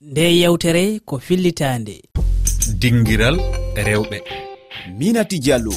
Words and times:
nde 0.00 0.20
yewtere 0.36 1.00
ko 1.06 1.18
fillitande. 1.18 2.02
Dinguiral 2.80 3.36
rewɓe. 3.76 4.18
Minati 4.98 5.38
diallo. 5.38 5.72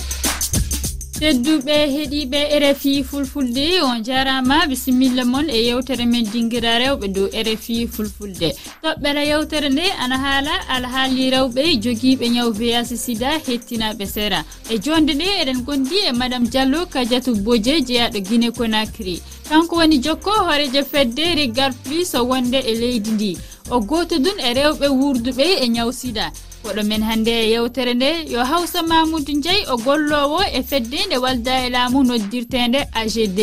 Tedduɓe 1.20 1.76
heeɗiɓe 1.94 2.40
rfi 2.60 3.04
fulfulde 3.04 3.82
on 3.82 4.04
jarama. 4.04 4.68
Bisimilla 4.68 5.24
moon 5.26 5.50
e 5.50 5.60
yewtere 5.68 6.06
men 6.06 6.26
dinguira 6.32 6.80
rewɓe 6.80 7.08
dow 7.16 7.28
rfi 7.46 7.88
fulfulde. 7.88 8.50
Toɓɓere 8.84 9.22
yewtere 9.32 9.70
nde 9.70 9.86
ana 10.04 10.18
haala 10.18 10.54
alhaali 10.70 11.32
rewɓe 11.32 11.80
joguiɓe 11.84 12.26
ñaw 12.30 12.50
weyasi 12.60 12.98
sida 12.98 13.40
hettinaɓe 13.48 14.06
sera. 14.06 14.44
E 14.70 14.78
jonde 14.84 15.14
ɗe 15.20 15.28
eɗen 15.42 15.64
gondi 15.66 15.96
e 16.10 16.12
madame 16.12 16.48
diallo 16.50 16.86
kadiatou 16.86 17.36
bodie 17.36 17.82
jeeyaɗo 17.88 18.20
guine 18.28 18.52
conacry 18.52 19.22
kanko 19.50 19.76
woni 19.76 19.98
jokko 19.98 20.30
hoorejo 20.32 20.84
fedde 20.92 21.36
rigar 21.36 21.74
plus 21.84 22.14
o 22.16 22.24
wonde 22.24 22.60
e 22.60 22.74
leydi 22.76 23.12
ndi. 23.12 23.38
o 23.72 23.80
goto 23.80 24.16
dun 24.20 24.40
e 24.40 24.54
rewɓe 24.54 24.88
wurduɓe 25.00 25.46
e 25.64 25.68
ñaw 25.76 25.90
sida 25.92 26.26
goɗo 26.64 26.82
men 26.90 27.04
hannde 27.04 27.32
e 27.44 27.50
yewtere 27.54 27.94
nde 27.94 28.10
yo 28.34 28.40
hawsa 28.52 28.80
mamoudou 28.90 29.36
ndiaye 29.38 29.64
o 29.74 29.78
gollowo 29.86 30.40
e 30.58 30.64
fedde 30.70 31.00
nde 31.08 31.18
walda 31.24 31.54
e 31.66 31.70
laamu 31.70 32.04
noddirtende 32.04 32.80
agd 33.00 33.40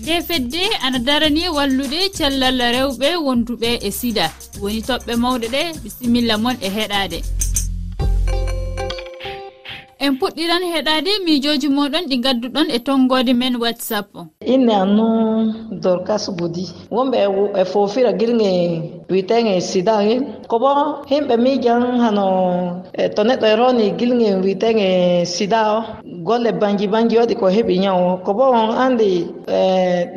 nde 0.00 0.14
fedde 0.28 0.62
ana 0.84 0.98
darani 0.98 1.48
wallude 1.56 2.00
cellal 2.16 2.58
rewɓe 2.76 3.08
wonduɓe 3.26 3.70
e 3.86 3.90
sida. 3.98 4.26
Woni 4.60 4.80
toɓɓe 4.88 5.12
mawɗe 5.22 5.46
ɗe 5.54 5.60
bisimilla 5.82 6.34
moon 6.42 6.56
e 6.60 6.68
heɗade. 6.76 7.18
En 10.04 10.12
puɗɗiran 10.18 10.64
heɗade 10.72 11.10
miijoji 11.24 11.68
moɗon 11.76 12.04
ɗi 12.10 12.16
gadduɗon 12.24 12.68
e 12.76 12.78
tonggode 12.86 13.32
men 13.40 13.54
whatsapp 13.62 14.08
inne 14.52 14.72
anno 14.82 15.06
dorkas 15.82 16.24
boudi 16.36 16.64
wonɓe 16.94 17.16
e, 17.26 17.28
e 17.60 17.64
fofira 17.72 18.10
guirge 18.18 18.50
witeŋe 19.10 19.60
sida 19.60 19.96
ŋin 20.06 20.22
kobo 20.48 20.70
himɓe 21.10 21.34
miijan 21.44 21.82
hano 22.04 22.26
e, 22.92 23.08
to 23.14 23.22
neɗɗo 23.28 23.46
e 23.46 23.54
roni 23.60 23.86
gilŋe 23.98 24.28
witeŋe 24.44 24.88
sida 25.34 25.60
o 25.76 25.78
golle 26.26 26.52
banji 26.60 26.86
banji 26.92 27.14
waɗi 27.18 27.34
ko 27.40 27.46
heɓi 27.56 27.74
ñawo 27.84 28.16
kobo 28.26 28.42
on 28.50 28.70
andi 28.84 29.26
e, 29.48 29.60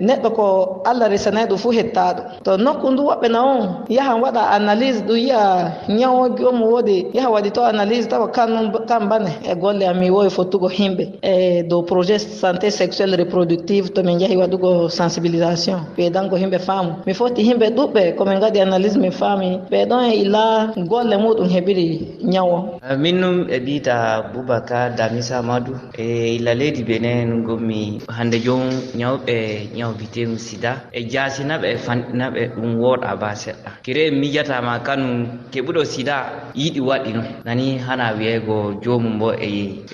neɗɗo 0.07 0.29
ko 0.37 0.45
allah 0.89 1.07
risanayi 1.09 1.47
ɗum 1.49 1.57
fuu 1.57 1.71
hettaɗo. 1.77 2.21
To 2.45 2.57
nokku 2.57 2.87
ndu 2.91 3.01
woɓɓe 3.09 3.27
na 3.31 3.39
on 3.43 3.61
yahan 3.89 4.21
waɗa 4.23 4.41
analyse 4.57 5.01
ɗum 5.07 5.17
yiya 5.17 5.41
ñawoji 5.89 6.43
omo 6.49 6.65
woodi 6.71 6.97
yaha 7.13 7.29
waɗi 7.29 7.51
to 7.51 7.61
analyse 7.63 8.07
tawa 8.07 8.27
kanum 8.31 8.71
kan 8.87 9.07
bane. 9.09 9.31
E 9.43 9.55
golle 9.55 9.83
am 9.85 9.99
mi 9.99 10.09
wowi 10.09 10.29
fottugo 10.29 10.67
himɓe. 10.69 11.03
E 11.21 11.63
dow 11.63 11.81
projet 11.83 12.19
santé 12.19 12.69
sexuel 12.71 13.15
reproductive 13.17 13.93
to 13.93 14.03
min 14.03 14.19
jahi 14.19 14.37
waɗugo 14.37 14.89
sensibilisation. 14.89 15.79
Wiyedan 15.97 16.29
ko 16.29 16.35
himɓe 16.37 16.59
faamu. 16.59 16.91
Mi 17.05 17.13
foti 17.13 17.41
himɓe 17.43 17.69
ɗuɓɓe 17.75 18.15
komin 18.15 18.39
gaɗi 18.39 18.59
analyse 18.61 18.76
journalisme 18.77 19.07
e 19.07 19.11
faami 19.11 19.49
ɓeɗon 19.71 20.03
e 20.11 20.13
illa 20.23 20.45
golle 20.89 21.15
muɗum 21.17 21.49
heɓiri 21.53 21.87
ñawo 22.33 22.57
ah, 22.89 22.95
min 22.95 23.15
num 23.21 23.35
ɓe 23.47 23.59
mbiyta 23.59 23.95
boubacar 24.33 24.95
damisa 24.97 25.37
amadou 25.39 25.75
e 25.97 26.35
illa 26.37 26.53
leydi 26.53 26.83
benen 26.83 27.43
gommi 27.43 27.99
hande 28.17 28.37
jom 28.45 28.61
ñawɓe 28.99 29.35
ñawbitegu 29.77 30.37
sida. 30.37 30.71
E 30.91 31.09
jasinaɓe 31.11 31.67
e 31.73 31.77
fanɗinaɓe 31.85 32.41
ɗum 32.55 32.71
wooɗa 32.81 33.15
ba 33.21 33.29
seɗɗa. 33.35 33.69
Kire 33.83 34.11
mijatama 34.11 34.79
kanum 34.85 35.13
keɓuɗo 35.51 35.81
sida 35.85 36.15
yiɗi 36.55 36.79
waɗi 36.89 37.11
no 37.13 37.21
nani 37.45 37.77
hana 37.85 38.13
wiyego 38.17 38.57
jomum 38.83 39.17
bo 39.19 39.29
e, 39.33 39.49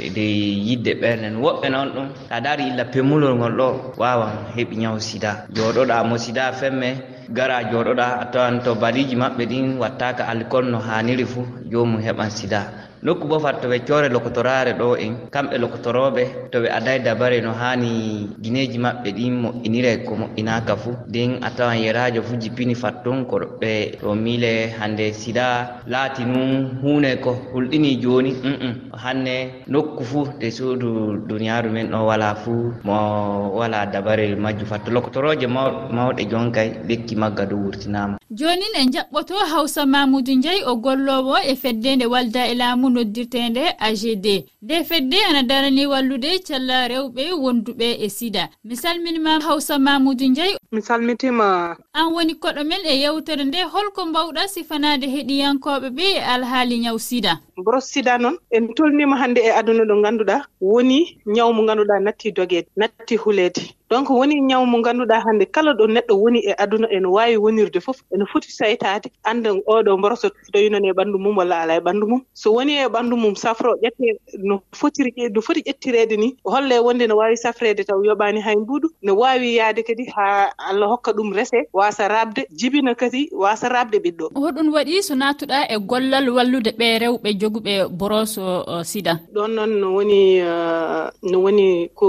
e 0.06 0.10
de 0.16 0.26
yidde 0.68 0.92
ɓernen 1.02 1.36
woɓɓe 1.44 1.68
noon 1.72 1.90
ɗum 1.96 2.08
ta 2.30 2.40
dari 2.42 2.64
illa 2.68 2.84
pemmulol 2.86 3.36
ngol 3.38 3.54
ɗo 3.60 3.68
wawan 3.98 4.36
heeɓi 4.56 4.76
ñaw 4.84 5.00
sida. 5.00 5.32
Joɗoɗa 5.56 6.04
mo 6.10 6.18
sida 6.18 6.52
femme 6.52 6.90
gara 7.30 7.64
joɗoɗa 7.72 8.06
a 8.22 8.26
tawan 8.32 8.64
to 8.64 8.76
baliji 8.76 9.16
maɓɓe 9.16 9.44
ɗin 9.46 9.78
wattaka 9.80 10.24
alcool 10.28 10.66
no 10.72 10.80
haniri 10.80 11.26
fuu 11.26 11.46
jomum 11.72 12.02
heɓan 12.02 12.30
sida. 12.30 12.62
nokku 13.04 13.28
bo 13.28 13.40
fat 13.40 13.60
to 13.62 13.68
ɓe 13.68 13.80
coore 13.88 14.08
lokotorare 14.10 14.74
ɗo 14.80 14.96
en 14.98 15.14
kamɓe 15.34 15.58
lokotoroɓe 15.58 16.24
to 16.52 16.58
ɓe 16.64 16.70
aday 16.78 17.00
dabare 17.04 17.42
no 17.42 17.52
hani 17.52 17.90
guineji 18.42 18.78
maɓɓe 18.80 19.10
ɗin 19.18 19.34
moƴƴinire 19.44 19.92
ko 20.08 20.16
moƴƴinaka 20.16 20.76
fuu. 20.78 20.94
Nden 21.10 21.44
a 21.44 21.50
tawan 21.52 21.78
yerajo 21.84 22.22
fuu 22.24 22.38
jippini 22.40 22.76
fatton 22.76 23.26
koɗoɓɓe 23.30 24.00
to 24.00 24.16
miile 24.16 24.72
hande 24.80 25.12
sida 25.14 25.82
laati 25.88 26.24
nu 26.26 26.40
hunde 26.82 27.20
ko 27.22 27.32
hulɗini 27.54 28.00
joni 28.02 28.32
um 28.44 28.56
um 28.62 28.74
hanne 29.04 29.36
nokku 29.68 30.04
fuu 30.04 30.28
de 30.40 30.50
suudu 30.52 31.18
duniyaru 31.28 31.70
men 31.72 31.92
ɗo 31.92 32.06
wala 32.08 32.36
fuu 32.36 32.72
mo 32.84 33.52
wala 33.54 33.86
dabare 33.86 34.36
majjum. 34.36 34.66
Fatto 34.66 34.92
lokotoroje 34.92 35.46
mawɗe 35.48 36.24
jonkay 36.32 36.70
lekki 36.88 37.16
magga 37.16 37.46
do 37.46 37.56
wurtinama 37.58 38.18
jonin 38.36 38.74
en 38.76 38.90
jaɓɓoto 38.94 39.36
hawsa 39.52 39.86
mamoudou 39.86 40.36
ndiayi 40.36 40.62
o 40.66 40.76
gollowo 40.76 41.36
e 41.52 41.56
feddende 41.56 42.06
walda 42.14 42.48
e 42.48 42.54
laamu 42.56 42.90
noddirtende 42.90 43.64
agd 43.80 44.26
nde 44.62 44.84
fedde 44.90 45.18
ana 45.30 45.44
darani 45.44 45.86
wallude 45.86 46.40
calla 46.48 46.88
rewɓe 46.88 47.24
wonduɓe 47.44 47.88
e 48.06 48.10
sida. 48.10 48.50
Mi 48.64 48.76
salminima 48.76 49.40
hawsa 49.40 49.80
mamoudou 49.80 50.28
ndiayi 50.30 50.58
mi 50.72 50.82
salmitima. 50.82 51.78
An 51.94 52.08
woni 52.14 52.34
koɗo 52.36 52.64
men 52.70 52.82
e 52.86 52.94
yewtere 53.04 53.44
nde 53.46 53.64
holko 53.74 54.06
mbawɗa 54.06 54.48
sifanade 54.48 55.06
heɗiyankoɓe 55.08 55.88
ɓe 55.98 56.06
e 56.18 56.20
alhaali 56.34 56.80
ñaw 56.80 56.98
sida. 56.98 57.40
Bros 57.58 57.86
sida 57.92 58.18
noon 58.18 58.38
en 58.52 58.74
tolnima 58.74 59.16
hannde 59.18 59.42
e 59.46 59.52
aduna 59.52 59.84
ɗo 59.86 59.96
ngannduɗa. 60.02 60.36
Woni 60.62 61.00
ñaw 61.36 61.54
mo 61.54 61.62
ngannduɗa 61.64 62.00
natti 62.00 62.32
dogede 62.32 62.68
natti 62.76 63.16
huleede 63.16 63.62
donc 63.94 64.10
woni 64.10 64.36
ñaw 64.50 64.66
mo 64.66 64.78
ngannduɗaa 64.82 65.22
hannde 65.26 65.46
kala 65.56 65.72
ɗo 65.78 65.86
neɗɗo 65.96 66.14
woni 66.24 66.40
e 66.50 66.54
aduna 66.64 66.88
ene 66.96 67.08
waawi 67.16 67.38
wonirde 67.44 67.80
fof 67.86 67.98
ene 68.14 68.26
foti 68.32 68.50
saytaade. 68.60 69.08
Annda 69.30 69.50
oɗo 69.54 69.92
mboroso 70.00 70.28
dayinani 70.54 70.88
e 70.90 70.94
ɓanndu 70.98 71.18
mum 71.24 71.38
walla 71.38 71.56
alaa 71.62 71.78
e 71.78 71.80
ɓanndu 71.86 72.06
mum. 72.10 72.22
So 72.34 72.48
woni 72.56 72.74
e 72.74 72.88
ɓanndu 72.94 73.16
mum 73.24 73.36
safro 73.36 73.72
ƴettee 73.84 74.14
no 74.50 74.56
fotiri 74.80 75.12
no 75.36 75.42
foti 75.42 75.62
ƴettireede 75.68 76.16
ni 76.18 76.36
holle 76.44 76.80
wonde 76.86 77.06
no 77.08 77.16
waawi 77.20 77.38
safreede 77.38 77.84
taw 77.86 78.00
yoɓaani 78.08 78.40
hay 78.42 78.56
mbuuɗu 78.56 78.88
no 79.04 79.14
waawi 79.22 79.56
yahde 79.60 79.84
kadi 79.84 80.06
haa 80.16 80.50
allah 80.70 80.88
hokka 80.90 81.12
ɗum 81.14 81.30
resee 81.38 81.64
waasa 81.74 82.08
raabde 82.08 82.48
jibina 82.60 82.96
kadi 82.96 83.30
waasa 83.32 83.70
raabde 83.70 83.98
ɓiɗɗo. 84.04 84.26
Hoɗum 84.34 84.74
waɗi 84.74 85.04
so 85.04 85.14
naatuɗaa 85.16 85.70
e 85.70 85.78
gollal 85.90 86.30
wallude 86.36 86.72
ɓe 86.80 86.88
rewɓe 87.04 87.30
joguɓe 87.42 87.74
boroso 88.00 88.66
sida. 88.84 89.20
Ɗon 89.36 89.52
noon 89.56 89.72
no 89.80 89.88
woni 89.96 90.42
no 91.32 91.38
woni 91.46 91.90
ko 91.94 92.08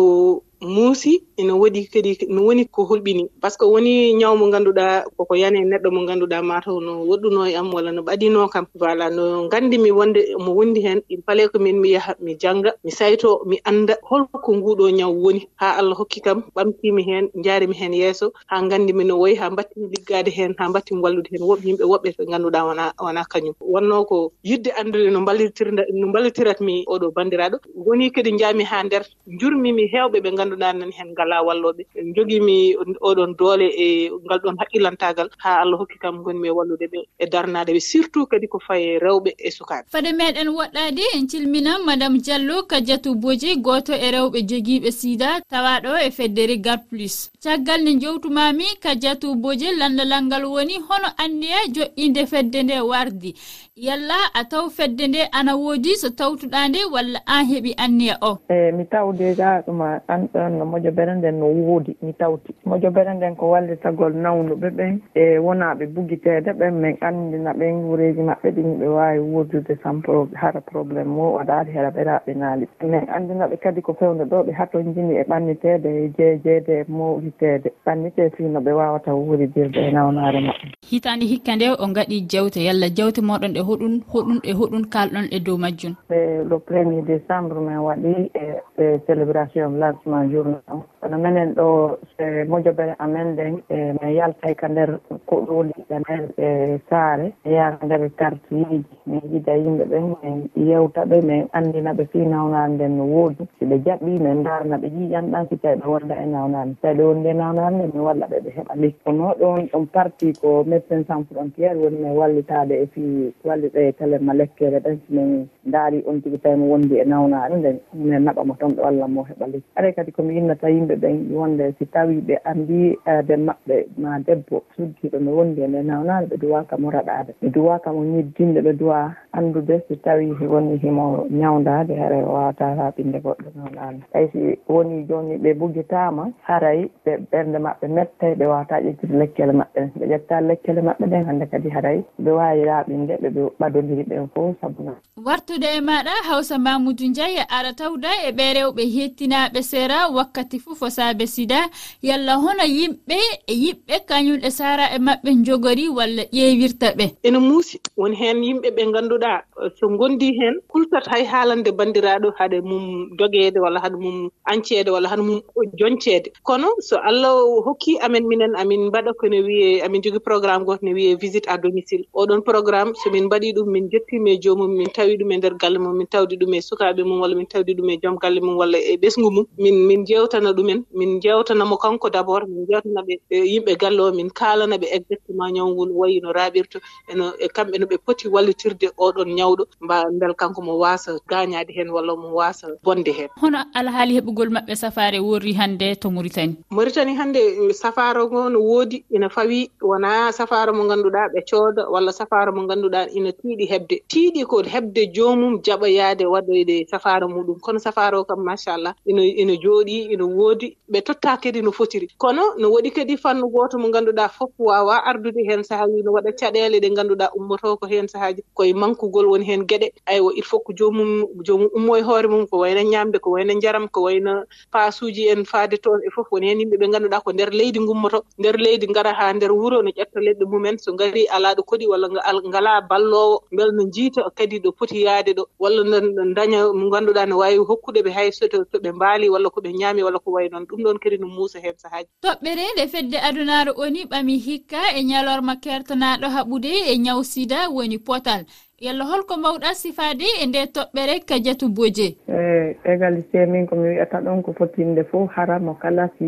muusi 0.65 1.23
ina 1.37 1.55
waɗi 1.55 1.89
kadi 1.93 2.19
no 2.29 2.43
woni 2.47 2.65
ko 2.67 2.85
holɓini 2.85 3.29
par 3.41 3.51
ce 3.51 3.59
que 3.59 3.65
woni 3.67 4.15
ñaw 4.15 4.37
mo 4.37 4.47
ngannduɗaa 4.47 5.05
koko 5.17 5.35
yani 5.35 5.61
neɗɗo 5.65 5.89
mo 5.95 6.01
ngannduɗaa 6.03 6.43
mataw 6.43 6.81
no 6.81 6.93
woɗɗuno 7.09 7.41
e 7.51 7.55
am 7.57 7.73
walla 7.75 7.93
no 7.93 8.03
ɓadino 8.03 8.49
kam. 8.53 8.67
Voilà 8.79 9.11
no 9.11 9.45
nganndimi 9.47 9.91
wonde 9.91 10.21
mo 10.39 10.53
wondi 10.55 10.81
heen 10.83 11.01
il 11.09 11.23
fallait 11.27 11.49
ko 11.49 11.59
min 11.59 11.81
mi 11.81 11.91
yaha 11.95 12.15
mi 12.21 12.35
jannga 12.37 12.73
mi 12.85 12.91
sayto 12.91 13.43
mi 13.47 13.59
annda. 13.65 13.97
Holko 14.03 14.53
nguuɗo 14.53 14.91
ñaw 14.99 15.13
woni 15.13 15.49
haa 15.57 15.79
allah 15.81 15.97
hokki 15.97 16.21
kam 16.21 16.43
ɓamtiimi 16.57 17.03
heen 17.09 17.29
njaarimi 17.35 17.75
heen 17.75 17.93
yeeso 17.95 18.33
haa 18.47 18.63
nganndimi 18.63 19.05
no 19.05 19.19
woyi 19.19 19.35
haa 19.37 19.51
mbattimi 19.51 19.87
liggaade 19.95 20.31
heen 20.31 20.55
haa 20.59 20.69
mbattimi 20.69 21.01
wallude 21.03 21.29
heen 21.33 21.43
woɓ 21.43 21.61
yimɓe 21.67 21.85
woɓɓe 21.85 22.09
ɓe 22.19 22.25
ngannduɗaa 22.29 22.65
wona 22.69 22.93
wona 23.05 23.23
kañum. 23.33 23.55
Wonnoo 23.61 24.05
ko 24.05 24.33
yidde 24.43 24.71
anndude 24.79 25.11
no 25.11 25.21
mballitirda 25.21 25.83
no 25.93 26.07
mballitiratmi 26.09 26.85
oɗo 26.87 27.11
banndiraaɗo. 27.17 27.57
Woni 27.75 28.11
kadi 28.11 28.33
njaami 28.33 28.65
haa 28.65 28.83
nder 28.85 29.03
njurmimi 29.27 29.87
heewɓe 29.93 30.19
ɓe 30.25 30.31
ngannduɗaa 30.33 30.73
nani 30.79 30.93
heen 30.93 31.11
kala 31.25 31.43
walloɓe. 31.43 31.87
En 31.97 32.15
jogimi 32.15 32.77
oɗon 33.01 33.37
doole 33.39 33.67
e 33.85 34.11
ngal 34.25 34.39
ɗon 34.45 34.57
haqillantagal 34.61 35.29
ha 35.39 35.61
allah 35.63 35.79
hokki 35.79 35.99
kam 35.99 36.23
gonmi 36.23 36.49
e 36.49 36.51
wallude 36.51 36.87
ɓe 36.93 36.99
e 37.19 37.27
darnade 37.27 37.73
ɓe. 37.73 37.81
Surtout 37.81 38.27
kadi 38.29 38.47
ko 38.49 38.59
faye 38.59 38.99
rewɓe 38.99 39.31
e 39.39 39.51
sukaɓe 39.51 39.85
fade 39.91 40.13
meɗen 40.13 40.49
woɗɗade 40.49 41.03
en 41.17 41.27
calminan 41.27 41.85
madame 41.87 42.19
diallo 42.19 42.63
kadiatou 42.63 43.15
boji 43.15 43.57
goto 43.57 43.93
e 43.93 44.11
rewɓe 44.11 44.39
joguiɓe 44.49 44.91
sida 44.91 45.41
tawaɗo 45.51 45.97
e 46.07 46.11
feddere 46.11 46.57
gar 46.61 46.79
plus. 46.91 47.31
Caggal 47.43 47.81
nde 47.83 48.01
jowtumami 48.01 48.65
kadiatou 48.83 49.35
boji 49.35 49.73
landalal 49.79 50.25
ngal 50.25 50.45
woni 50.45 50.77
hono 50.89 51.09
anniya 51.17 51.61
joƴƴinde 51.75 52.27
fedde 52.27 52.63
nde 52.63 52.81
wardi. 52.81 53.35
Yalla 53.77 54.15
a 54.35 54.45
taw 54.45 54.69
fedde 54.71 55.09
nde 55.09 55.29
ana 55.33 55.57
woodi 55.57 55.97
so 55.97 56.09
tawtuɗa 56.11 56.69
nde 56.69 56.79
walla 56.93 57.19
an 57.27 57.45
heeɓi 57.47 57.75
anniya 57.77 58.19
o? 58.23 58.39
Eyi 58.49 58.73
mi 58.73 58.85
taw 58.87 59.13
déjà 59.13 59.63
ɗuma 59.67 60.01
an 60.09 60.29
ɗon 60.33 60.59
no 60.59 60.65
moƴo 60.65 60.91
bere 60.95 61.14
bere 61.15 61.31
nden 61.31 61.39
no 61.41 61.47
woodi 61.47 61.97
mi 62.03 62.13
tawti. 62.13 62.55
Moƴo 62.67 62.91
bere 62.91 63.15
nden 63.15 63.37
ko 63.37 63.51
wallitagol 63.51 64.13
nawnuɓe 64.13 64.71
ɓen 64.71 65.01
e 65.15 65.39
wonaaɓe 65.39 65.87
bugiteede 65.87 66.53
ɓen 66.53 66.75
min 66.81 66.97
anndina 67.01 67.53
ɓen 67.53 67.85
wureeji 67.87 68.23
maɓɓe 68.23 68.51
ɗin 68.51 68.79
ɓe 68.79 68.87
waawi 68.87 69.19
wurdude 69.19 69.77
tan 69.83 70.03
hara 70.35 70.61
probléme 70.61 71.17
o 71.19 71.33
waɗaade 71.39 71.73
hara 71.73 71.91
ɓeraaɓe 71.91 72.35
naali 72.37 72.67
min 72.83 73.09
anndina 73.09 73.47
ɓe 73.49 73.57
kadi 73.57 73.81
ko 73.83 73.95
fewnde 73.95 74.25
ɗo 74.25 74.43
ɓe 74.47 74.53
haton 74.53 74.95
jini 74.95 75.15
e 75.17 75.23
ɓanniteede 75.23 75.89
e 75.89 76.13
jeejeede 76.19 76.81
e 76.81 76.85
mawɗiteede 76.89 77.71
ɓannitee 77.87 78.31
fiino 78.37 78.61
ɓe 78.61 78.73
waawata 78.73 79.15
wuuridirde 79.15 79.77
e 79.89 79.91
nawnaare 79.91 80.41
maɓɓe. 80.41 80.67
Hitaande 80.91 81.25
hikka 81.27 81.57
nde 81.57 81.71
o 81.79 81.87
ngaɗi 81.89 82.27
jewte. 82.31 82.65
Yalla 82.65 82.89
jewte 82.89 83.21
moɗon 83.21 83.57
e 83.57 83.61
hoɗum 83.61 84.01
hoɗum 84.13 84.39
e 84.43 84.53
hoɗum 84.53 84.85
kalɗon 84.93 85.27
e 85.31 85.41
dow 85.41 85.57
majjum 85.59 85.95
le 86.11 86.59
premier 86.59 87.03
décembre 87.03 87.61
min 87.61 87.79
waɗi 87.79 88.31
e, 88.35 88.45
e 88.79 88.99
célébration 89.07 89.71
lancement 89.79 90.31
journal 90.31 90.61
kono 91.05 91.19
minen 91.19 91.53
ɗo 91.55 91.99
e 92.19 92.45
mojobere 92.49 92.95
amen 92.99 93.33
nden 93.33 93.55
e 93.69 93.93
min 94.01 94.15
yaltay 94.17 94.55
ka 94.55 94.69
nder 94.69 94.91
koɗoli 95.29 95.73
e 95.77 95.83
ɗanen 95.91 96.23
e 96.37 96.81
saare. 96.89 97.27
E 97.45 97.51
yaha 97.53 97.77
ka 97.79 97.85
nder 97.87 98.09
quartierji 98.19 98.85
min 99.07 99.21
yida 99.33 99.53
yimɓe 99.53 99.85
ɓen 99.85 100.07
min 100.23 100.49
yewta 100.69 101.05
ɓe 101.05 101.21
min 101.29 101.45
anndina 101.53 101.93
ɓe 101.93 102.05
fii 102.13 102.25
nawnare 102.27 102.73
nden 102.73 102.97
no 102.97 103.05
woodi. 103.05 103.45
Si 103.59 103.65
ɓe 103.67 103.77
jaɓɓi 103.85 104.19
min 104.25 104.41
ndaarna 104.41 104.77
ɓe 104.83 104.89
yiyan 104.97 105.29
ɗan 105.33 105.47
si 105.49 105.57
tawi 105.59 105.77
ɓe 105.77 105.87
wonda 105.93 106.15
e 106.17 106.27
nawnare 106.27 106.71
so 106.71 106.77
tawi 106.83 106.95
ɓe 106.97 107.05
wondi 107.05 107.29
e 107.29 107.33
nawnare 107.35 107.75
nde 107.75 107.87
min 107.93 108.03
walla 108.03 108.27
ɓe 108.27 108.39
ɓe 108.45 108.51
heɓa 108.57 108.75
lekki 108.81 109.01
kono 109.05 109.35
ɗon 109.41 109.69
ɗon 109.73 109.87
parti 109.93 110.33
ko 110.41 110.65
médecin 110.65 111.05
sans 111.07 111.25
frontiére 111.29 111.77
woni 111.77 111.97
min 112.01 112.17
wallitaade 112.17 112.73
e 112.83 112.87
fii 112.87 113.33
walliɗo 113.45 113.79
e 113.79 113.93
telema 113.93 114.33
lekkere 114.33 114.81
ɗen. 114.81 114.97
So 115.05 115.13
min 115.13 115.49
ndaari 115.67 116.03
on 116.09 116.23
tigi 116.23 116.39
tawi 116.39 116.57
mo 116.57 116.67
wondi 116.73 116.97
e 116.97 117.05
nawnare 117.05 117.57
nden 117.57 117.79
minen 117.93 118.25
naɓamo 118.25 118.57
toon 118.59 118.73
ɓe 118.77 118.81
walla 118.83 119.07
mo 119.09 119.23
heɓa 119.29 119.47
lekki 119.53 119.69
aɗa 119.77 119.89
e 119.89 119.93
kadi 119.93 120.13
komi 120.13 120.37
innata 120.39 120.69
yimɓe 120.71 120.94
yimɓe 120.95 121.07
ɓen 121.07 121.33
wonde 121.37 121.75
si 121.79 121.87
tawi 121.87 122.21
ɓe 122.21 122.35
anndi 122.45 122.97
aade 123.07 123.37
maɓɓe 123.37 123.77
ma 123.99 124.19
debbo 124.27 124.63
suddiɗo 124.77 125.19
no 125.21 125.31
wondi 125.37 125.61
e 125.63 125.67
nde 125.69 125.83
nawnani 125.83 126.27
ɓe 126.27 126.37
duwa 126.41 126.65
kamo 126.65 126.91
raɗade 126.91 127.33
ɓe 127.43 127.49
duwa 127.55 127.79
kamo 127.79 128.01
ñiddinde 128.05 128.61
ɓe 128.61 128.73
duwa 128.79 129.15
anndude 129.33 129.83
si 129.89 129.97
tawi 129.97 130.33
woni 130.53 130.77
himo 130.79 131.27
ñawdade 131.31 131.95
hara 131.97 132.17
wawata 132.17 132.75
raɓinde 132.75 133.19
goɗɗo 133.25 133.49
nawnani 133.57 134.03
tawi 134.13 134.29
si 134.33 134.59
woni 134.69 135.05
joni 135.09 135.37
ɓe 135.39 135.55
bogitama 135.55 136.31
haray 136.43 136.89
ɓe 137.05 137.13
ɓernde 137.31 137.59
maɓɓe 137.59 137.87
mettay 137.89 138.35
ɓe 138.35 138.47
wawata 138.47 138.81
ƴettude 138.81 139.15
lekkele 139.19 139.53
maɓɓe. 139.53 139.81
Ɓe 139.99 140.05
ƴetta 140.07 140.41
lekkele 140.41 140.81
maɓɓe 140.83 141.05
ɗen 141.11 141.25
hannde 141.27 141.47
kadi 141.51 141.69
haray 141.71 142.03
ɓe 142.23 142.31
wawi 142.31 142.65
raɓinde 142.65 143.15
ɓeɓe 143.23 143.41
ɓadodiri 143.61 144.03
ɓen 144.09 144.29
fof 144.35 144.57
sabuna 144.61 144.93
wartude 145.25 145.65
e 145.77 145.81
maɗa 145.81 146.11
hawsa 146.29 146.59
mamoudou 146.59 147.09
ndiaye 147.09 147.43
aɗa 147.49 147.73
tawda 147.77 148.11
e 148.29 148.33
ɓe 148.33 148.45
rewɓe 148.57 148.83
hettinaɓe 148.95 149.63
seera 149.63 150.09
wakkati 150.09 150.59
foof 150.59 150.83
fosabe 150.85 151.27
sida 151.35 151.61
yalla 152.03 152.35
hono 152.45 152.65
yimɓe 152.77 153.17
e 153.47 153.55
yiɓɓe 153.65 153.95
kañumɗe 154.09 154.49
sara 154.59 154.85
e 154.97 154.99
maɓɓe 155.07 155.31
jogori 155.47 155.89
walla 155.97 156.23
ƴeewirta 156.37 156.89
ɓe. 156.99 157.07
Ene 157.27 157.39
muusi 157.39 157.77
woni 157.97 158.17
heen 158.21 158.39
yimɓe 158.45 158.69
ɓe 158.77 158.83
ngannduɗa 158.91 159.31
so 159.79 159.89
gondi 159.99 160.29
heen 160.39 160.55
kultat 160.73 161.05
hay 161.13 161.25
haalande 161.25 161.71
banndiraaɗo 161.79 162.29
haɗa 162.39 162.59
mum 162.69 162.85
dogeede 163.19 163.59
walla 163.65 163.81
haɗa 163.85 163.97
mum 164.05 164.17
anceede 164.51 164.91
walla 164.95 165.09
haɗa 165.09 165.23
mum 165.29 165.41
jonceede. 165.79 166.29
Kono 166.43 166.69
so 166.81 166.97
allah 167.09 167.33
hokki 167.67 167.99
amen 168.05 168.25
minen 168.29 168.53
amin 168.61 168.89
mbaɗa 168.89 169.13
kone 169.21 169.39
wiye 169.47 169.83
amin 169.85 170.03
jogii 170.03 170.21
programme 170.29 170.65
goto 170.65 170.85
ne 170.85 170.93
wiye 170.95 171.17
visite 171.17 171.47
à 171.49 171.57
domicile. 171.59 172.05
Oɗon 172.15 172.43
programme 172.45 172.93
somin 173.03 173.25
mbaɗi 173.29 173.55
ɗum 173.57 173.69
min 173.73 173.89
jettiima 173.91 174.31
e 174.31 174.39
joomum 174.43 174.71
min 174.77 174.89
tawi 174.97 175.17
ɗum 175.17 175.33
e 175.33 175.37
nder 175.37 175.55
galle 175.63 175.79
mum 175.79 175.97
min 175.97 176.07
tawdi 176.07 176.37
ɗum 176.37 176.55
e 176.55 176.61
sukaaɓe 176.61 177.03
mum 177.05 177.21
walla 177.21 177.35
min 177.37 177.47
tawdi 177.47 177.73
ɗum 177.75 177.89
e 177.91 177.97
joom 178.03 178.17
galle 178.23 178.41
mum 178.41 178.57
walla 178.57 178.79
e 178.79 178.97
ɓesngu 179.03 179.31
mum. 179.33 179.47
Min 179.59 179.87
min 179.89 180.05
jewtana 180.07 180.53
ɗum 180.53 180.69
e 180.71 180.74
men 180.75 180.85
min 180.93 181.21
jewtanamo 181.21 181.77
kanko 181.77 182.11
d' 182.11 182.17
abord 182.17 182.49
min 182.49 182.67
jewtana 182.67 183.03
ɓe 183.07 183.15
yimɓe 183.31 183.77
galle 183.81 184.01
o 184.03 184.13
min 184.13 184.31
kaalana 184.31 184.77
ɓe 184.77 184.87
exactement 184.97 185.39
:fra 185.45 185.51
ñawgol 185.57 185.91
wayi 186.01 186.21
no 186.23 186.33
raaɓirta 186.33 186.79
eno 187.11 187.25
e 187.39 187.47
kamɓe 187.57 187.79
no 187.81 187.87
ɓe 187.87 187.97
poti 188.07 188.29
wallitirde 188.29 188.87
oɗon 189.07 189.29
ñawɗo 189.39 189.63
mba 189.85 189.97
beel 190.21 190.35
kanko 190.35 190.61
mo 190.67 190.73
waasa 190.83 191.11
gañaade 191.31 191.71
heen 191.77 191.91
walla 191.91 192.17
mo 192.17 192.29
waasa 192.39 192.67
bonde 192.85 193.13
heen. 193.19 193.29
Hono 193.41 193.59
alhaali 193.75 194.13
heɓugol 194.19 194.51
maɓɓe 194.57 194.75
safaare 194.83 195.19
worri 195.21 195.53
hannde 195.53 195.97
to 196.01 196.09
maritani 196.11 196.55
maritani 196.71 197.15
hannde 197.19 197.37
eh, 197.39 197.73
safaara 197.73 198.25
ngo 198.27 198.49
no 198.51 198.59
woodi 198.61 199.05
ina 199.11 199.29
fawi 199.29 199.71
wonaa 199.81 200.33
safaara 200.33 200.73
mo 200.73 200.83
ngannduɗaa 200.85 201.29
ɓe 201.33 201.41
cooda 201.51 201.83
walla 201.95 202.13
safaara 202.13 202.53
mo 202.53 202.63
ngannduɗaa 202.63 203.07
ina 203.19 203.31
tiiɗi 203.33 203.65
heɓde. 203.73 203.97
Tiiɗi 204.11 204.45
ko 204.51 204.63
heɓde 204.63 205.01
joomum 205.15 205.61
jaɓoyaade 205.67 206.25
waɗoyde 206.35 206.87
safaara 206.91 207.27
muɗum. 207.29 207.59
Kono 207.61 207.79
safaara 207.79 208.19
o 208.21 208.25
kam 208.25 208.41
machallah 208.45 208.95
ina 209.07 209.23
ina 209.23 209.55
jooɗi 209.63 210.13
ina 210.15 210.25
woodi 210.25 210.64
foti 210.65 210.77
ɓe 210.93 211.01
totta 211.03 211.37
kadi 211.43 211.63
no 211.63 211.71
fotiri. 211.73 212.09
Kono 212.19 212.43
no 212.59 212.69
waɗi 212.71 212.91
kadi 212.95 213.17
fannu 213.17 213.49
gooto 213.51 213.79
mo 213.79 213.89
ngannduɗaa 213.89 214.29
fof 214.29 214.51
wawa 214.59 214.97
ardude 215.05 215.41
heen 215.49 215.63
sahaaji 215.65 216.03
no 216.05 216.13
waɗa 216.13 216.33
caɗeele 216.39 216.81
ɗe 216.81 216.89
ngannduɗaa 216.91 217.31
ummoto 217.37 217.77
ko 217.81 217.87
heen 217.87 218.09
sahaaji 218.09 218.43
koye 218.55 218.73
mankugol 218.75 219.27
woni 219.27 219.45
heen 219.45 219.65
geɗe. 219.67 219.93
Aywa 220.07 220.33
il 220.37 220.43
faut 220.45 220.61
ko 220.65 220.73
joomum 220.73 221.27
joomum 221.47 221.69
ummo 221.75 221.97
e 221.97 222.03
hoore 222.03 222.29
mum 222.29 222.47
ko 222.47 222.59
wayno 222.59 222.83
ñaamde 222.83 223.19
ko 223.21 223.31
wayno 223.31 223.53
njaram 223.55 223.89
ko 223.89 224.03
wayno 224.03 224.45
paasuuji 224.73 225.29
en 225.29 225.45
faade 225.45 225.77
toon 225.83 226.01
e 226.07 226.11
fof. 226.15 226.27
Woni 226.33 226.47
heen 226.49 226.61
yimɓe 226.61 226.77
ɓe 226.81 226.87
ngannduɗaa 226.89 227.21
ko 227.25 227.33
nder 227.33 227.51
leydi 227.51 227.81
ngummoto 227.81 228.25
nder 228.39 228.57
leydi 228.57 228.87
ngara 228.89 229.13
haa 229.15 229.33
nder 229.33 229.53
wuro 229.53 229.83
no 229.83 229.91
ƴetta 229.91 230.21
leɗɗe 230.21 230.45
mumen 230.51 230.79
so 230.79 230.93
ngari 230.93 231.27
alaa 231.27 231.55
ɗo 231.55 231.63
koɗi 231.63 231.87
walla 231.87 232.09
ngalaa 232.49 232.81
balloowo 232.89 233.43
mbel 233.53 233.73
no 233.73 233.83
njiita 233.83 234.31
kadi 234.35 234.59
ɗo 234.61 234.73
poti 234.73 235.03
yaade 235.05 235.33
ɗo. 235.35 235.45
Walla 235.59 235.83
no 235.85 236.35
daña 236.35 236.73
mo 236.73 236.87
ngannduɗaa 236.89 237.27
no 237.29 237.39
waawi 237.39 237.59
hokkude 237.59 238.01
ɓe 238.05 238.11
hay 238.13 238.31
soto 238.33 238.65
to 238.65 238.79
ɓe 238.79 238.93
mbaali 238.93 239.29
walla 239.31 239.51
ko 239.51 239.61
ɓe 239.61 239.71
ñaami 239.73 240.03
walla 240.03 240.19
ko 240.19 240.31
way 240.31 240.44
way 240.45 240.51
noon 240.53 240.67
ɗum 240.67 240.83
ɗon 240.85 240.99
kadi 240.99 241.19
no 241.19 241.27
muusa 241.27 241.59
heen 241.61 241.77
sahaaji 241.77 242.09
toɓɓere 242.23 242.65
nde 242.75 242.85
fedde 242.93 243.19
adunaaro 243.29 243.73
oni 243.77 244.05
ɓami 244.11 244.35
hikka 244.47 244.81
e 244.99 245.03
ñalorma 245.11 245.55
kertanaaɗo 245.65 246.27
haɓude 246.37 246.73
e 246.93 246.99
ñaw 246.99 247.23
sida 247.23 247.59
woni 247.75 247.99
potal. 247.99 248.43
Yallo 248.81 249.05
holko 249.11 249.37
mbawɗa 249.37 249.75
sifaade 249.75 250.27
e 250.43 250.47
nde 250.47 250.61
toɓɓere 250.77 251.15
kadiatou 251.29 251.69
boje. 251.77 252.09
E 252.29 252.77
égalité 252.93 253.47
min 253.47 253.67
komi 253.67 253.89
wiyata 253.89 254.21
ɗon 254.21 254.43
ko 254.43 254.53
fotinde 254.59 255.05
fof 255.11 255.31
haramo 255.37 255.75
kala 255.83 256.09
si 256.19 256.25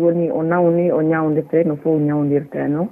woni 0.00 0.30
o 0.30 0.42
nawni 0.42 0.92
o 0.92 1.00
ñawndirte 1.02 1.64
no 1.66 1.76
fof 1.82 1.98
ñawdirte 2.00 2.68
noon 2.68 2.88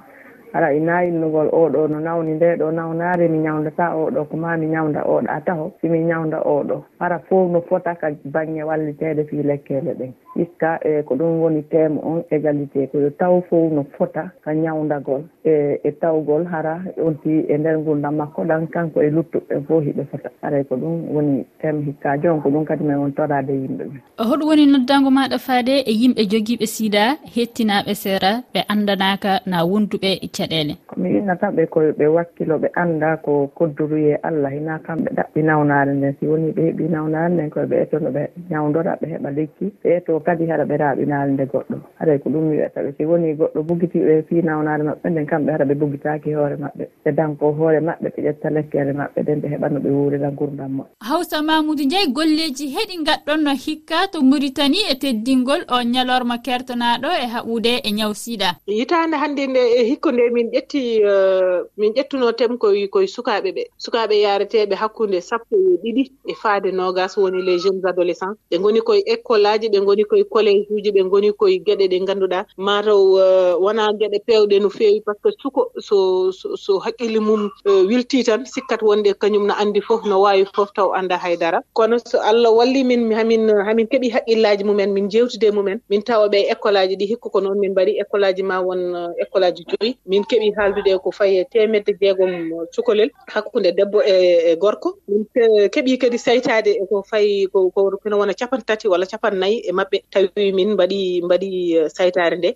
ara 0.56 0.72
i 0.72 1.08
inngol 1.08 1.48
oɗo 1.52 1.88
no 1.88 2.00
nawni 2.00 2.32
nde 2.34 2.56
ɗo 2.56 2.70
nawnaare 2.72 3.28
mi 3.28 3.38
ñawdata 3.38 3.94
oɗo 3.94 4.24
ko 4.28 4.36
ma 4.36 4.56
mi 4.56 4.66
ñawda 4.66 5.00
oɗa 5.04 5.40
taho 5.44 5.72
simi 5.80 5.98
ñawda 6.00 6.38
oɗo. 6.40 6.84
hara 6.98 7.18
fof 7.28 7.50
no 7.50 7.60
fota 7.68 7.94
ka 7.94 8.10
baŋnge 8.24 8.62
walliteede 8.62 9.24
fii 9.24 9.42
lekkeele 9.42 9.92
ɗen. 9.98 10.12
Hikka 10.36 10.78
e 10.84 11.02
ko 11.02 11.14
ɗum 11.14 11.40
woni 11.42 11.62
téme 11.62 11.98
on 12.02 12.22
égalité. 12.30 12.86
Ko 12.90 12.98
yo 13.00 13.10
taw 13.10 13.40
fof 13.48 13.72
no 13.72 13.84
fota 13.98 14.30
ka 14.44 14.50
ñawdagol 14.54 15.22
e 15.44 15.80
e 15.84 15.90
tawgol 16.00 16.44
hara 16.52 16.80
onti 17.06 17.44
e 17.48 17.58
ndeer 17.58 17.78
ngurdam 17.78 18.16
makko 18.16 18.42
ɗan 18.44 18.66
kanko 18.68 19.02
e 19.02 19.10
luttuɓe 19.10 19.60
fof 19.68 19.84
hiɓe 19.84 20.04
fota. 20.10 20.30
Haray 20.42 20.64
ko 20.64 20.76
ɗum 20.76 21.14
woni 21.14 21.44
téme 21.60 21.84
hikka 21.86 22.16
on 22.32 22.40
ko 22.42 22.48
ɗum 22.50 22.64
kadi 22.64 22.84
min 22.84 22.96
on 22.96 23.12
torade 23.12 23.50
yimɓe 23.52 23.84
ɓe. 23.84 23.98
Hoɗum 24.18 24.48
woni 24.48 24.66
noddago 24.66 25.10
maɗa 25.10 25.38
faade 25.38 25.74
e 25.86 25.92
yimɓe 25.92 26.22
jogiiɓe 26.30 26.66
sida 26.66 27.16
hettinaɓe 27.34 27.94
seera 27.94 28.42
ɓe 28.54 28.60
andanaka 28.68 29.40
na 29.46 29.64
wonduɓe 29.64 30.10
caɗele 30.36 30.74
mi 31.06 31.14
winna 31.14 31.36
kamɓe 31.36 31.66
koye 31.66 31.92
ɓe 31.92 32.06
wakkilo 32.06 32.58
ɓe 32.58 32.68
annda 32.74 33.16
ko 33.16 33.50
kodduruye 33.54 34.16
allah. 34.22 34.50
Hina 34.52 34.78
kamɓe 34.78 35.10
ɗaɓɓi 35.16 35.42
nawnaare 35.42 35.92
nden. 35.94 36.14
Si 36.20 36.26
woni 36.26 36.52
ɓe 36.52 36.62
heeɓi 36.62 36.88
nawnaare 36.90 37.32
nden 37.34 37.50
koye 37.50 37.66
ɓe 37.66 37.76
ettono 37.82 38.10
ɓe 38.10 38.22
ñawdora 38.50 38.96
ɓe 39.00 39.06
heɓa 39.12 39.30
lekki. 39.30 39.66
Ɓe 39.82 39.88
eto 39.96 40.20
kadi 40.20 40.46
haɗa 40.46 40.64
ɓe 40.64 40.76
raaɓinaare 40.76 41.30
nde 41.32 41.44
goɗɗo. 41.46 41.76
Haɗay 41.98 42.16
e 42.16 42.18
ko 42.18 42.30
ɗum 42.30 42.48
wiyata 42.50 42.80
ɓe. 42.82 42.92
Si 42.96 43.04
woni 43.04 43.34
goɗɗo 43.34 43.62
bugitiɓe 43.62 44.22
fi 44.28 44.42
nawnaare 44.42 44.82
maɓɓe 44.82 45.10
nden 45.10 45.26
kamɓe 45.26 45.50
hara 45.52 45.64
ɓe 45.64 45.74
bogitaaki 45.74 46.34
hoore 46.34 46.56
maɓɓe. 46.56 46.84
Ɓe 47.04 47.12
danko 47.14 47.52
hoore 47.52 47.80
maɓɓe 47.80 48.08
ɓe 48.14 48.20
ƴetta 48.26 48.50
lekkere 48.50 48.92
maɓɓe 48.92 49.20
nden 49.22 49.40
ɓe 49.40 49.48
heɓa 49.48 49.68
no 49.68 49.78
ɓe 49.80 49.90
wuurira 49.90 50.30
gurdam 50.30 50.70
maɓɓe. 50.76 50.90
Hawsa 51.00 51.42
mamoudou 51.42 51.84
ndiaye 51.86 52.06
golleji 52.12 52.66
heɗi 52.74 52.96
ngaɗɗonno 53.02 53.52
hikka 53.54 54.08
to 54.12 54.22
maritani 54.22 54.78
e 54.90 54.94
teddingol 54.94 55.62
o 55.70 55.82
ñalorma 55.82 56.38
kertanaɗo 56.38 57.08
e 57.22 57.26
haɓude 57.34 57.72
e 57.84 57.90
ñaw 57.92 58.12
siɗa 58.14 58.50
yitande 58.66 59.16
hannde 59.16 59.46
nde 59.46 59.60
e 59.78 59.84
hikku 59.90 60.10
nde 60.12 60.22
e 60.26 60.30
min 60.30 60.48
ƴetti 60.50 60.95
Eh, 61.04 61.62
min 61.76 61.92
ƴettuno 61.92 62.32
tem 62.36 62.58
koy 62.58 62.88
koye 62.88 63.06
sukaɓe 63.06 63.50
ɓe. 63.56 63.62
Sukaɓe 63.78 64.14
yareteɓe 64.24 64.74
hakkude 64.76 65.20
sappo 65.20 65.56
e 65.56 65.76
ɗiɗi 65.82 66.02
e 66.26 66.34
faade 66.34 66.72
nogas 66.72 67.16
woni 67.16 67.42
les 67.42 67.58
jeunes 67.62 67.84
adolescents. 67.84 68.38
Ɓe 68.50 68.58
goni 68.62 68.80
koye 68.80 69.02
école 69.06 69.46
aji 69.46 69.68
ɓe 69.68 69.80
goni 69.84 70.04
koye 70.04 70.24
collége 70.24 70.66
uji 70.70 70.90
ɓe 70.92 71.02
goni 71.10 71.32
koye 71.32 71.58
gueɗe 71.66 71.86
ɗe 71.90 71.98
ganduɗa 72.06 72.46
mataw 72.56 73.00
eh, 73.18 73.54
wona 73.60 73.92
gueɗe 73.98 74.18
pewɗe 74.26 74.60
no 74.62 74.68
feewi 74.70 75.00
par 75.04 75.14
ce 75.16 75.20
que 75.22 75.30
suko 75.42 75.70
so 75.78 76.30
so 76.32 76.78
haqqille 76.78 77.20
mum 77.20 77.50
eh, 77.66 77.82
wilti 77.88 78.24
tan 78.24 78.44
sikkat 78.46 78.82
wonde 78.82 79.10
kañum 79.20 79.46
no 79.46 79.54
andi 79.54 79.80
fof 79.80 80.04
no 80.06 80.20
wawi 80.20 80.44
fof 80.54 80.72
taw 80.74 80.92
anda 80.94 81.16
haydara. 81.18 81.60
Kono 81.74 81.98
so 81.98 82.18
allah 82.20 82.50
walli 82.52 82.84
min 82.84 83.12
hamin 83.12 83.48
hamin 83.66 83.86
keeɓi 83.86 84.10
haqqillaji 84.12 84.64
mumen 84.64 84.92
min 84.92 85.08
jewtide 85.10 85.50
mumen. 85.52 85.80
Min 85.90 86.02
tawa 86.02 86.28
ɓe 86.28 86.50
école 86.52 86.76
aji 86.78 86.96
ɗi 86.96 87.06
hikka 87.08 87.28
ko 87.30 87.40
noon 87.40 87.58
min 87.58 87.72
mbaɗi 87.72 88.00
école 88.02 88.24
aji 88.26 88.42
ma 88.42 88.60
won 88.60 89.12
école 89.22 89.44
aji 89.44 89.64
joyyi 89.70 89.96
min 90.06 90.22
keeɓi 90.24 90.54
haaldude 90.56 90.85
haaldude 90.86 91.02
ko 91.02 91.10
faye 91.10 91.44
temedde 91.44 91.92
jeegom 92.00 92.50
cukalel 92.74 93.10
hakkude 93.26 93.72
debbo 93.76 94.02
e, 94.02 94.52
e 94.52 94.56
gorko. 94.56 94.98
Min 95.08 95.26
keeɓi 95.72 95.98
kadi 95.98 96.18
saytade 96.18 96.70
e 96.70 96.86
ko 96.88 97.02
fayi 97.02 97.48
kono 97.52 98.18
wona 98.18 98.34
capan 98.34 98.62
tati 98.62 98.88
walla 98.88 99.06
capan 99.06 99.34
nayyi 99.34 99.62
e 99.68 99.72
maɓɓe. 99.72 100.02
Tawi 100.10 100.52
min 100.52 100.74
mbaɗi 100.74 101.22
mbaɗi 101.24 101.50
e, 101.76 101.88
saytare 101.88 102.36
nde. 102.38 102.54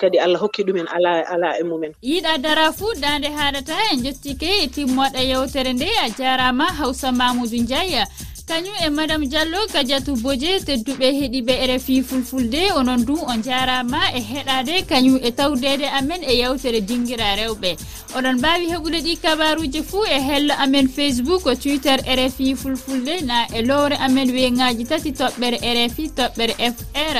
Kadi 0.00 0.18
allah 0.18 0.40
hokki 0.40 0.62
ɗumen 0.64 0.86
ala 0.88 1.26
ala 1.26 1.58
e 1.58 1.62
mumen. 1.64 1.92
Yiiɗa 2.02 2.38
dara 2.42 2.72
fuu 2.72 2.94
dande 3.00 3.28
haɗata 3.28 3.74
en 3.92 4.02
jettike 4.04 4.50
e 4.64 4.66
timmoɗe 4.68 5.20
yewtere 5.30 5.72
nde 5.72 5.88
a 6.04 6.08
jarama 6.18 6.64
hawsa 6.64 7.12
mamoudou 7.12 7.62
ndiaye 7.62 8.04
kañum 8.46 8.74
e 8.86 8.90
madame 8.90 9.26
diallo 9.26 9.66
kadiatou 9.72 10.16
bodie 10.16 10.60
tedduɓe 10.66 11.06
heeɗiɓe 11.18 11.54
rfi 11.70 12.02
fulfulde. 12.02 12.72
Onon 12.78 13.04
du 13.04 13.14
on 13.32 13.42
jarama 13.42 14.00
e 14.14 14.20
heɗade 14.20 14.74
kañum 14.90 15.18
e 15.22 15.30
tawdede 15.32 15.86
amen 15.98 16.22
e 16.22 16.32
yewtere 16.40 16.80
dinguira 16.80 17.36
rewɓe. 17.36 17.70
Oɗon 18.16 18.36
mbawi 18.38 18.66
heɓude 18.72 18.98
ɗi 19.06 19.16
kabaruji 19.22 19.82
fuu 19.82 20.04
e 20.04 20.18
hello 20.28 20.54
amen 20.58 20.88
facebook 20.88 21.42
twitter 21.62 21.98
rfi 22.18 22.56
fulfulde 22.56 23.20
na 23.24 23.46
e 23.56 23.62
lowre 23.62 23.96
amen 23.96 24.30
weyngaji 24.30 24.84
tati 24.84 25.10
toɓɓere 25.12 25.58
rfi 25.86 26.04
toɓɓere 26.16 26.54
fr 26.74 27.16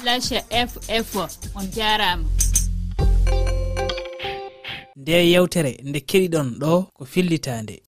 slash 0.00 0.30
ff 0.50 1.16
on 1.54 1.66
jarama. 1.76 2.24
Nde 4.96 5.30
yewtere 5.30 5.72
nde 5.84 5.98
keɗiɗon 6.00 6.58
ɗo 6.60 6.86
ko 6.96 7.04
fillitande. 7.04 7.82